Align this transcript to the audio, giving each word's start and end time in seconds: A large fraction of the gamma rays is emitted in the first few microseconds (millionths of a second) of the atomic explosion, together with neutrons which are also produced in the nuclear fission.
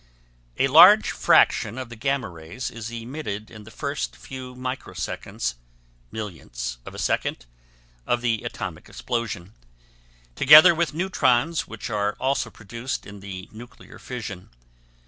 A 0.57 0.67
large 0.67 1.11
fraction 1.11 1.77
of 1.77 1.89
the 1.89 1.95
gamma 1.95 2.27
rays 2.27 2.71
is 2.71 2.89
emitted 2.89 3.51
in 3.51 3.65
the 3.65 3.69
first 3.69 4.15
few 4.15 4.55
microseconds 4.55 5.53
(millionths 6.09 6.79
of 6.87 6.95
a 6.95 6.97
second) 6.97 7.45
of 8.07 8.21
the 8.21 8.41
atomic 8.43 8.89
explosion, 8.89 9.53
together 10.33 10.73
with 10.73 10.95
neutrons 10.95 11.67
which 11.67 11.91
are 11.91 12.13
also 12.19 12.49
produced 12.49 13.05
in 13.05 13.19
the 13.19 13.47
nuclear 13.51 13.99
fission. 13.99 14.49